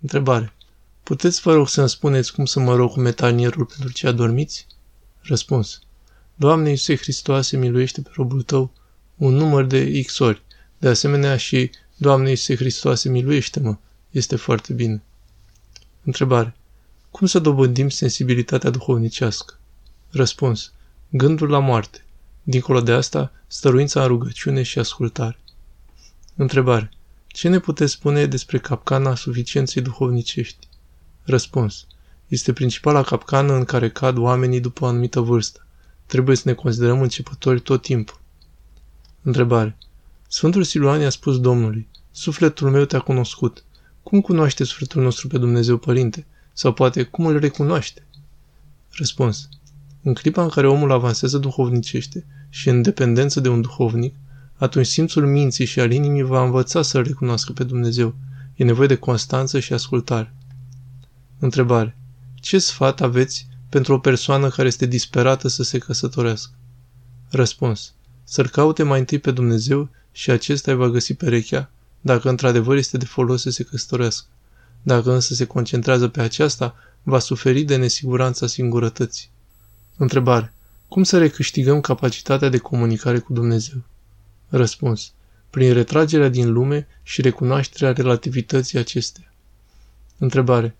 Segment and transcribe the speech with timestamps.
[0.00, 0.52] Întrebare.
[1.02, 4.66] Puteți, vă rog, să-mi spuneți cum să mă rog cu metanierul pentru ce adormiți?
[5.20, 5.80] Răspuns.
[6.34, 8.72] Doamne Iisuse Hristoase, miluiește pe robul tău
[9.16, 10.42] un număr de X ori.
[10.78, 13.76] De asemenea și Doamne Iisuse Hristoase, miluiește-mă.
[14.10, 15.02] Este foarte bine.
[16.04, 16.56] Întrebare.
[17.10, 19.58] Cum să dobândim sensibilitatea duhovnicească?
[20.10, 20.72] Răspuns.
[21.08, 22.04] Gândul la moarte.
[22.42, 25.38] Dincolo de asta, stăruința în rugăciune și ascultare.
[26.36, 26.90] Întrebare.
[27.36, 30.68] Ce ne puteți spune despre capcana suficienței duhovnicești?
[31.22, 31.86] Răspuns.
[32.28, 35.66] Este principala capcană în care cad oamenii după o anumită vârstă.
[36.06, 38.20] Trebuie să ne considerăm începători tot timpul.
[39.22, 39.76] Întrebare.
[40.28, 43.64] Sfântul Siluan a spus Domnului, Sufletul meu te-a cunoscut.
[44.02, 46.26] Cum cunoaște sufletul nostru pe Dumnezeu Părinte?
[46.52, 48.06] Sau poate, cum îl recunoaște?
[48.90, 49.48] Răspuns.
[50.02, 54.14] În clipa în care omul avansează duhovnicește și în dependență de un duhovnic,
[54.56, 58.14] atunci simțul minții și al inimii va învăța să-L recunoască pe Dumnezeu.
[58.54, 60.34] E nevoie de constanță și ascultare.
[61.38, 61.96] Întrebare.
[62.34, 66.52] Ce sfat aveți pentru o persoană care este disperată să se căsătorească?
[67.28, 67.92] Răspuns.
[68.24, 72.96] Să-L caute mai întâi pe Dumnezeu și acesta îi va găsi perechea, dacă într-adevăr este
[72.96, 74.26] de folos să se căsătorească.
[74.82, 79.30] Dacă însă se concentrează pe aceasta, va suferi de nesiguranța singurătății.
[79.96, 80.54] Întrebare.
[80.88, 83.82] Cum să recâștigăm capacitatea de comunicare cu Dumnezeu?
[84.48, 85.12] Răspuns.
[85.50, 89.32] Prin retragerea din lume și recunoașterea relativității acesteia.
[90.18, 90.76] Întrebare.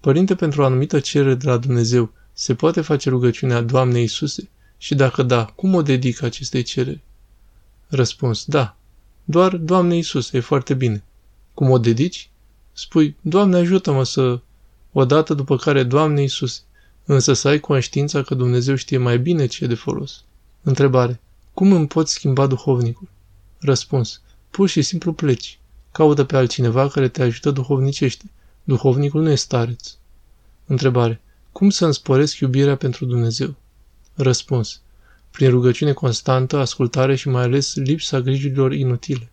[0.00, 4.48] Părinte, pentru o anumită cerere de la Dumnezeu, se poate face rugăciunea Doamnei Iisuse?
[4.78, 7.00] Și dacă da, cum o dedic acestei cereri?
[7.88, 8.44] Răspuns.
[8.44, 8.76] Da.
[9.24, 11.04] Doar Doamne Iisuse, e foarte bine.
[11.54, 12.30] Cum o dedici?
[12.72, 14.40] Spui, Doamne ajută-mă să...
[14.92, 16.60] Odată după care, Doamne Iisuse,
[17.04, 20.24] însă să ai conștiința că Dumnezeu știe mai bine ce e de folos.
[20.62, 21.20] Întrebare.
[21.56, 23.08] Cum îmi poți schimba duhovnicul?
[23.58, 24.20] Răspuns.
[24.50, 25.58] Pur și simplu pleci.
[25.92, 28.30] Caută pe altcineva care te ajută duhovnicește.
[28.64, 29.94] Duhovnicul nu e stareț.
[30.66, 31.20] Întrebare.
[31.52, 33.54] Cum să însporesc iubirea pentru Dumnezeu?
[34.14, 34.80] Răspuns.
[35.30, 39.30] Prin rugăciune constantă, ascultare și mai ales lipsa grijilor inutile.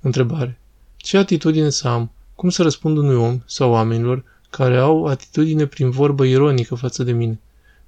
[0.00, 0.60] Întrebare.
[0.96, 2.10] Ce atitudine să am?
[2.34, 7.12] Cum să răspund unui om sau oamenilor care au atitudine prin vorbă ironică față de
[7.12, 7.40] mine?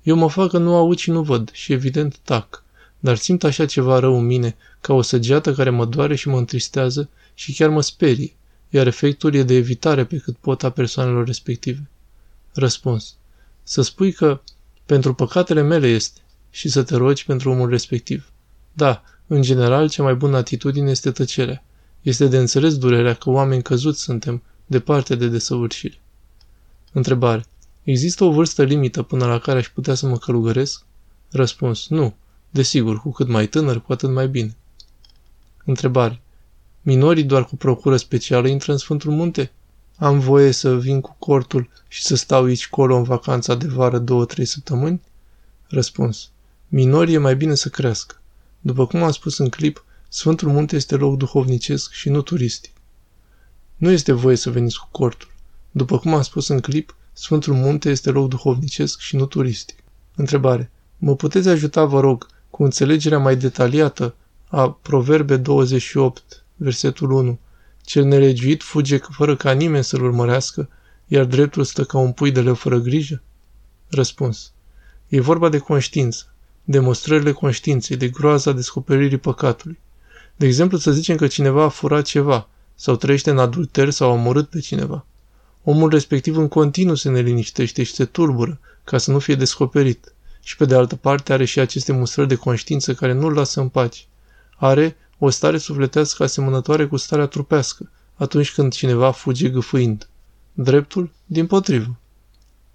[0.03, 2.63] Eu mă fac că nu aud și nu văd și evident tac
[3.05, 6.39] dar simt așa ceva rău în mine, ca o săgeată care mă doare și mă
[6.39, 8.33] întristează și chiar mă sperie,
[8.71, 11.89] iar efectul e de evitare pe cât pot a persoanelor respective.
[12.53, 13.17] Răspuns.
[13.63, 14.41] Să spui că
[14.87, 16.21] pentru păcatele mele este
[16.51, 18.33] și să te rogi pentru omul respectiv.
[18.73, 21.65] Da, în general, cea mai bună atitudine este tăcerea.
[22.03, 26.01] Este de înțeles durerea că oameni căzuți suntem, departe de desăvârșire.
[26.93, 27.45] Întrebare.
[27.83, 30.85] Există o vârstă limită până la care aș putea să mă călugăresc?
[31.31, 31.89] Răspuns.
[31.89, 32.15] Nu.
[32.55, 34.57] Desigur, cu cât mai tânăr, cu atât mai bine.
[35.65, 36.21] Întrebare.
[36.83, 39.53] Minorii doar cu procură specială intră în Sfântul Munte?
[39.97, 43.99] Am voie să vin cu cortul și să stau aici colo în vacanța de vară
[43.99, 45.01] două-trei săptămâni?
[45.69, 46.31] Răspuns.
[46.69, 48.21] Minorii e mai bine să crească.
[48.61, 52.73] După cum am spus în clip, Sfântul Munte este loc duhovnicesc și nu turistic.
[53.77, 55.31] Nu este voie să veniți cu cortul.
[55.71, 59.79] După cum am spus în clip, Sfântul Munte este loc duhovnicesc și nu turistic.
[60.17, 60.71] Întrebare.
[60.99, 64.15] Mă puteți ajuta, vă rog, cu înțelegerea mai detaliată
[64.49, 67.39] a Proverbe 28, versetul 1.
[67.85, 70.69] Cel nelegiuit fuge fără ca nimeni să-l urmărească,
[71.07, 73.23] iar dreptul stă ca un pui de leu fără grijă?
[73.89, 74.53] Răspuns.
[75.09, 76.33] E vorba de conștiință,
[76.65, 79.79] demonstrările conștiinței, de groaza descoperirii păcatului.
[80.37, 84.13] De exemplu, să zicem că cineva a furat ceva, sau trăiește în adulter sau a
[84.13, 85.07] omorât pe cineva.
[85.65, 90.57] Omul respectiv în continuu se neliniștește și se tulbură, ca să nu fie descoperit și
[90.57, 94.03] pe de altă parte are și aceste mustrări de conștiință care nu-l lasă în pace.
[94.57, 100.09] Are o stare sufletească asemănătoare cu starea trupească, atunci când cineva fuge gâfâind.
[100.53, 101.97] Dreptul, din potrivă.